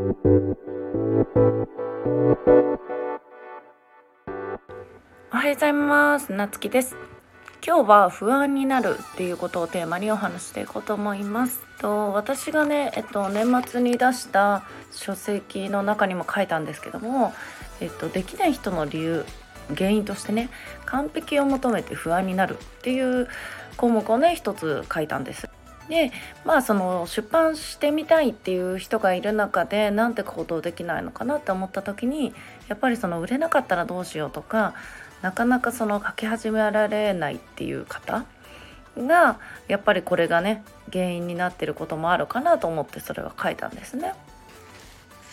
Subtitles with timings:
[0.00, 0.02] お
[5.36, 6.32] はようございます。
[6.32, 6.96] なつきです。
[7.62, 17.34] 今日は不安になるっていうことをテーマにお話していこうと思いますと私がね、えっと、年末に出した書籍の中にも書いたんですけども、
[17.82, 19.26] えっと、できない人の理由
[19.76, 20.48] 原因としてね
[20.86, 23.28] 完璧を求めて不安になるっていう
[23.76, 25.50] 項目をね一つ書いたんです。
[25.88, 26.12] で
[26.44, 32.32] まあその出版してみたいっていう人がいる中でなんて行動できないのかなって思った時に
[32.68, 34.74] やっぱりその売れなかったらどうしようとか
[35.22, 38.24] なかなかその書き始められないっていう方
[38.96, 39.38] が
[39.68, 40.62] やっぱりこれがね
[40.92, 44.14] 原因になってることもあるかなと思ってそれは書いたんですね。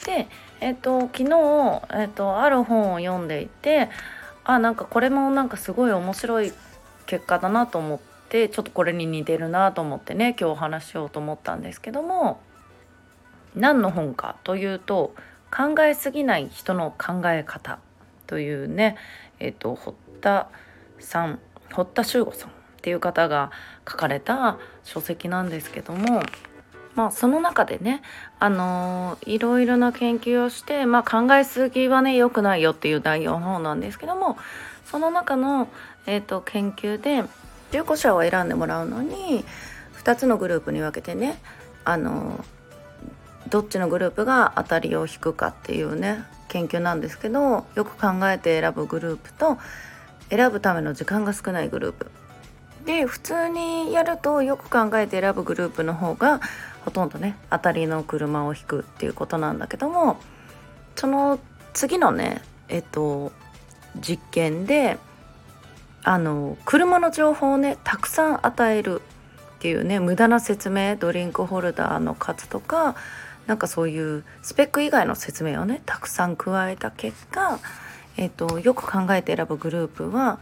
[0.05, 0.27] で、
[0.61, 3.89] えっと、昨日、えっと、ある本を読んでいて
[4.45, 6.53] あなんかこれもなんかすごい面白い
[7.05, 12.39] 結果だなと思ってちょっとこれに似てるなと思ってね今日お話ししようと思ったんですけども
[13.55, 15.15] 何の本かというと
[15.49, 17.79] 「考えすぎない人の考え方」
[18.27, 18.97] というね
[19.39, 20.49] えっ、と堀田
[20.99, 21.39] さん
[21.71, 23.51] 堀田修吾さんっていう方が
[23.89, 26.21] 書かれた書籍なんですけども
[26.95, 28.01] まあその中でね
[28.39, 34.37] あのー、いろいろな研究をして、まあ、考えすぎはね良くないよっていう内容の方なんですけども
[34.85, 35.67] その中の、
[36.05, 37.23] えーと、研究で
[37.71, 39.45] 流行者を選んでもらうのに
[40.03, 41.39] 2つのグループに分けてね
[41.83, 42.43] あの
[43.49, 49.57] どっちのグループが当たりを引くかっていうね研究なんですけどよく考えて選ぶグループと
[50.29, 52.11] 選ぶための時間が少ないグループ。
[52.85, 56.39] で普通にやるとよく考えて選ぶグループの方が
[56.85, 60.17] ほとんどね当たりの車を引くっていうことなんだけども
[60.95, 61.37] その
[61.73, 63.33] 次のねえっと
[63.99, 64.97] 実験で
[66.07, 69.01] あの車の情報をねたくさん与える
[69.57, 72.95] っていうね無駄な説明ドリンクホルダーの数とか
[73.45, 77.59] なんかそういうスペック以外の説明をねたくさん加えた結果、
[78.15, 80.39] えっと、よく考えて選ぶグループは、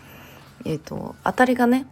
[0.65, 1.87] えっと、当たりがね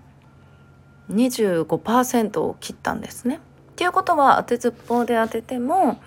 [1.11, 3.39] 25%を切ったんですね。
[3.71, 5.99] っていうことは当てずっぽうで当てても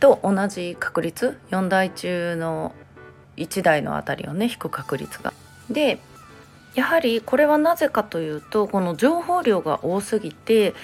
[0.00, 2.74] と同じ確率4台中の
[3.36, 5.32] 1台の当たりをね引く確率が。
[5.70, 6.00] で
[6.74, 10.74] やはりこれはなぜかというとこの情報量が多すぎて、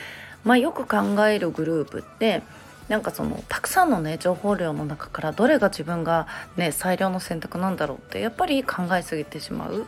[0.44, 2.42] まあ、よく考えるグループって
[2.88, 9.86] なんかそのたくさんのね情報量の中からどれが自分がね最良の選択なんだろうってやっぱり考えすぎてしまう。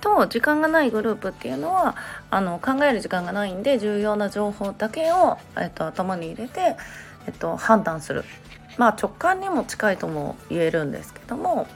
[0.00, 1.94] と時間がないグループっていうのは
[2.28, 6.76] あの考える時間がないんで重要な情報だけを、えっと、頭に入れて、
[7.28, 8.24] えっと、判断する。
[8.78, 11.68] まあ直感にも近いとも言えるんですけども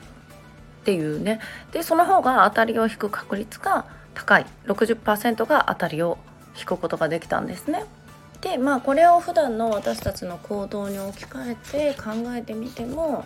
[0.86, 1.40] っていうね
[1.72, 6.16] でその方が当たりを引く確率が高い60%が当たりを
[6.56, 7.84] 引くことができたんですね。
[8.40, 13.24] でまあこれを普段の私たちの行動に置き換えて考えてみても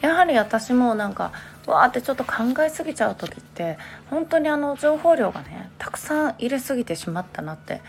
[0.00, 1.32] やはり私もなんか
[1.66, 2.32] わーってちょっと考
[2.62, 3.76] えすぎちゃう時って
[4.08, 7.82] 本当にあの情報量がねたくさん入れすぎてしまったなって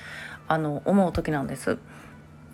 [0.48, 1.78] あの思う時なんです。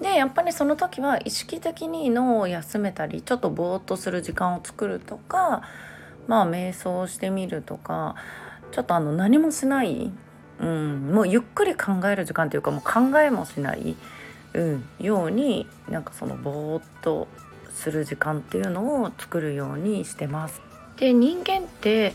[0.02, 5.62] でやっぱりその時は意識的に脳を休めたりちょっとぼーっとする時間を作るとか
[6.28, 8.16] まあ瞑想してみるとか
[8.72, 10.12] ちょっとあの何もしない、
[10.60, 13.96] うん、もうゆっくり考える時間というかもう考えもしない、
[14.54, 17.28] うん、ようになんかそのぼーっと
[17.72, 20.62] する時間っていうのを作るようにしてます。
[20.98, 22.14] で人間って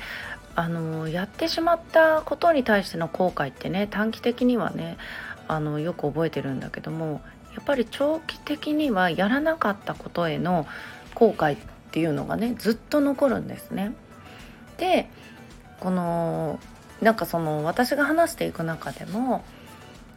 [0.54, 4.98] あのやってしまったことに対しての後悔ってね短期的にはね
[5.48, 7.22] あのよく覚えてるんだけども
[7.54, 10.66] やっぱり長期的にはやらなかったことへの
[11.14, 11.60] 後悔っ
[11.92, 13.92] ていうのがねずっと残るんですね。
[14.78, 15.08] で
[15.78, 16.58] この
[17.00, 19.44] なんかその私が話していく中でも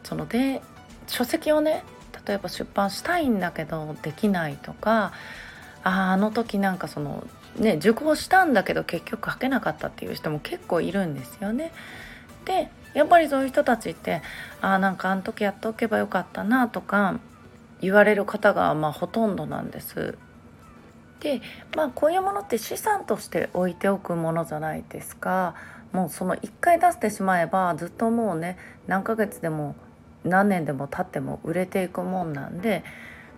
[0.04, 0.62] そので
[1.06, 1.84] 書籍をね
[2.26, 5.12] 例えば出版したいんだけどできないとか
[5.84, 7.26] ああの時なんかその
[7.58, 11.72] ね受講したんだけど結局書けなかったっていう人も結構いるんですよね。
[12.44, 14.22] でやっぱりそういう人たちって
[14.62, 17.18] ああなんかあの時やっておけばよかったなとか
[17.80, 20.16] 言われる方がまあほとんどなんです。
[21.20, 21.40] で
[21.74, 25.54] まあこういうものって資産として置いておくものじゃないですか。
[25.92, 29.74] もうその1回出してしまえばずっともうね何ヶ月でも
[30.24, 32.84] 何年でも経っても売れていくもんなんで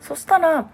[0.00, 0.68] そしたら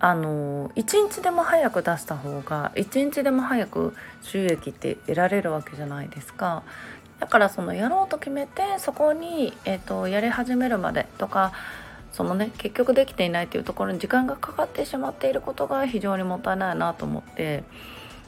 [0.00, 6.62] あの1日でも早く出した方が1日でも早く収益って得られるわけじゃないですか。
[7.20, 11.52] だからそのやろうと決めてそこに、えーと、やり始めるまでとか
[12.14, 17.64] そのね結局できていないっていうところに時間がかかってしまっていることが非常にもったいないなと思って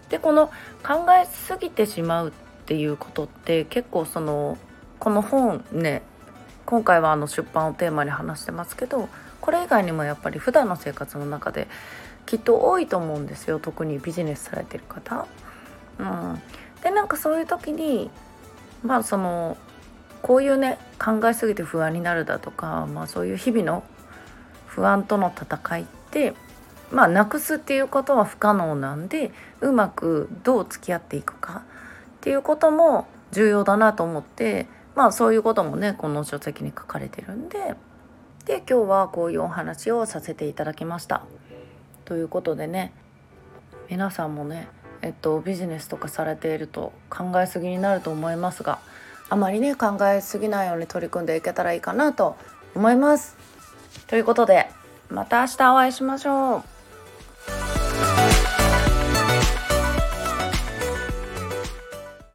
[0.08, 0.48] でこの
[0.82, 2.32] 考えすぎてしまうっ
[2.66, 4.58] ていうことって結構その
[4.98, 6.02] この本ね
[6.64, 9.08] 今回はあの出版をテーマに話してますけど
[9.40, 11.68] これ以外にもやっぱり普段の生活の中で
[12.26, 15.28] きっと多いと思うんですよ特にビジネスされてる方。
[16.00, 16.42] うん、
[16.82, 18.10] でなんかそういう時に
[18.82, 19.56] まあその
[20.22, 23.84] こういうね考えすぎて不安になるだとか、まあ、そういう日々の
[24.66, 26.34] 不安との戦いって
[26.90, 31.62] まあなくすっていうことは不可能なんでうまくどう付き合っていくか
[32.16, 37.75] っていうことも重要だなと思ってまあそういうこともねこの書籍に書かれてるんで
[38.44, 41.22] で今日はこういうお話をさせていただきました。
[42.04, 42.93] ということでね
[43.90, 44.69] 皆さんもね
[45.02, 48.78] えっとビジネスとかされていると考えすぎになると思いますが
[49.28, 52.37] あまりね考えすぎないように取り組んでいけたらいいかなと
[52.75, 53.37] 思います。
[54.06, 54.70] ということで
[55.08, 56.75] また明日お会いしましょう。